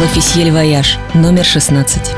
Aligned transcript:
L'Officiel 0.00 0.50
Voyage, 0.50 0.98
номер 1.12 1.44
16. 1.44 2.12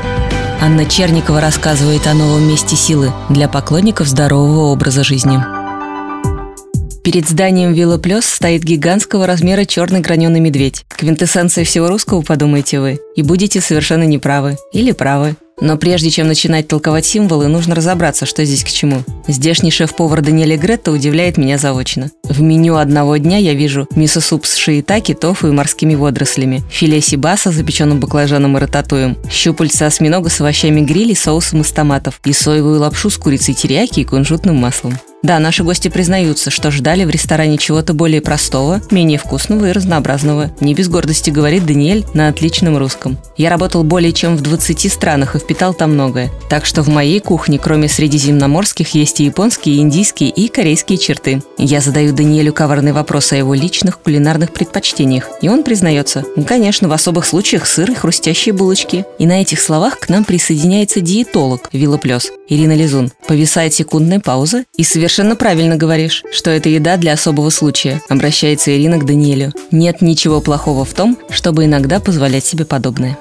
Анна 0.61 0.85
Черникова 0.85 1.41
рассказывает 1.41 2.07
о 2.07 2.13
новом 2.13 2.47
месте 2.47 2.77
силы 2.77 3.11
для 3.29 3.49
поклонников 3.49 4.07
здорового 4.07 4.71
образа 4.71 5.03
жизни. 5.03 5.37
Перед 7.03 7.27
зданием 7.27 7.73
Villa 7.73 7.97
Plus 7.97 8.25
стоит 8.25 8.63
гигантского 8.63 9.27
размера 9.27 9.65
черный 9.65 9.99
граненый 9.99 10.39
медведь. 10.39 10.85
Квинтэссенция 10.87 11.65
всего 11.65 11.89
русского, 11.89 12.21
подумаете 12.21 12.79
вы. 12.79 12.99
И 13.17 13.21
будете 13.21 13.59
совершенно 13.59 14.03
неправы. 14.03 14.57
Или 14.71 14.93
правы. 14.93 15.35
Но 15.61 15.77
прежде 15.77 16.09
чем 16.09 16.27
начинать 16.27 16.67
толковать 16.67 17.05
символы, 17.05 17.47
нужно 17.47 17.75
разобраться, 17.75 18.25
что 18.25 18.43
здесь 18.43 18.63
к 18.63 18.69
чему. 18.69 19.03
Здешний 19.27 19.71
шеф-повар 19.71 20.21
Даниэль 20.21 20.57
Гретта 20.57 20.91
удивляет 20.91 21.37
меня 21.37 21.57
заочно. 21.57 22.11
В 22.23 22.41
меню 22.41 22.75
одного 22.75 23.17
дня 23.17 23.37
я 23.37 23.53
вижу 23.53 23.87
мисо-суп 23.95 24.45
с 24.45 24.55
шиитаки, 24.55 25.13
тофу 25.13 25.47
и 25.47 25.51
морскими 25.51 25.95
водорослями, 25.95 26.61
филе 26.69 27.01
сибаса 27.01 27.44
с 27.44 27.51
запеченным 27.51 27.99
баклажаном 27.99 28.57
и 28.57 28.59
рататуем, 28.59 29.17
щупальца 29.31 29.85
осьминога 29.85 30.29
с 30.29 30.41
овощами 30.41 30.81
грили, 30.81 31.13
соусом 31.13 31.61
из 31.61 31.71
томатов 31.71 32.19
и 32.25 32.33
соевую 32.33 32.79
лапшу 32.79 33.09
с 33.09 33.17
курицей 33.17 33.53
терияки 33.53 34.01
и 34.01 34.05
кунжутным 34.05 34.57
маслом. 34.57 34.99
Да, 35.25 35.39
наши 35.39 35.63
гости 35.63 35.87
признаются, 35.87 36.51
что 36.51 36.69
ждали 36.69 37.03
в 37.03 37.09
ресторане 37.09 37.57
чего-то 37.57 37.95
более 37.95 38.21
простого, 38.21 38.79
менее 38.91 39.17
вкусного 39.17 39.69
и 39.69 39.71
разнообразного. 39.71 40.51
Не 40.59 40.75
без 40.75 40.87
гордости 40.87 41.31
говорит 41.31 41.65
Даниэль 41.65 42.05
на 42.13 42.27
отличном 42.27 42.77
русском. 42.77 43.17
Я 43.35 43.49
работал 43.49 43.83
более 43.83 44.13
чем 44.13 44.37
в 44.37 44.41
20 44.41 44.93
странах 44.93 45.35
и 45.35 45.39
впитал 45.39 45.73
там 45.73 45.93
многое. 45.93 46.29
Так 46.47 46.67
что 46.67 46.83
в 46.83 46.89
моей 46.89 47.19
кухне, 47.19 47.57
кроме 47.57 47.87
средиземноморских, 47.87 48.93
есть 48.93 49.19
и 49.19 49.25
японские, 49.25 49.77
и 49.77 49.79
индийские, 49.79 50.29
и 50.29 50.47
корейские 50.47 50.99
черты. 50.99 51.41
Я 51.57 51.81
задаю 51.81 52.13
Даниэлю 52.13 52.53
коварный 52.53 52.91
вопрос 52.91 53.31
о 53.31 53.35
его 53.35 53.55
личных 53.55 53.97
кулинарных 53.97 54.53
предпочтениях. 54.53 55.27
И 55.41 55.49
он 55.49 55.63
признается, 55.63 56.23
ну, 56.35 56.43
конечно, 56.43 56.87
в 56.87 56.91
особых 56.93 57.25
случаях 57.25 57.65
сыр 57.65 57.89
и 57.89 57.95
хрустящие 57.95 58.53
булочки. 58.53 59.05
И 59.17 59.25
на 59.25 59.41
этих 59.41 59.59
словах 59.59 59.97
к 59.97 60.07
нам 60.07 60.23
присоединяется 60.23 61.01
диетолог 61.01 61.69
Вилла 61.73 61.97
Плюс 61.97 62.31
Ирина 62.47 62.75
Лизун. 62.75 63.09
Повисает 63.25 63.73
секундная 63.73 64.19
пауза 64.19 64.65
и 64.77 64.83
совершенно 64.83 65.14
Совершенно 65.15 65.37
правильно 65.37 65.77
говоришь, 65.77 66.23
что 66.29 66.51
это 66.51 66.67
еда 66.67 66.97
для 66.97 67.13
особого 67.13 67.49
случая, 67.49 68.01
обращается 68.09 68.75
Ирина 68.75 68.97
к 68.97 69.05
Даниэлю. 69.05 69.53
Нет 69.71 70.01
ничего 70.01 70.41
плохого 70.41 70.83
в 70.83 70.93
том, 70.93 71.17
чтобы 71.29 71.63
иногда 71.63 72.01
позволять 72.01 72.43
себе 72.43 72.65
подобное. 72.65 73.17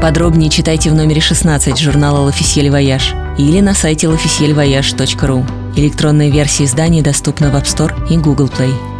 Подробнее 0.00 0.48
читайте 0.48 0.90
в 0.90 0.94
номере 0.94 1.20
16 1.20 1.76
журнала 1.78 2.30
«L'Officiel 2.30 2.68
Voyage» 2.68 3.36
или 3.36 3.58
на 3.58 3.74
сайте 3.74 4.06
l'officielvoyage.ru. 4.06 5.44
Электронная 5.76 6.30
версия 6.30 6.66
издания 6.66 7.02
доступна 7.02 7.50
в 7.50 7.56
App 7.56 7.64
Store 7.64 8.08
и 8.08 8.16
Google 8.16 8.46
Play. 8.46 8.95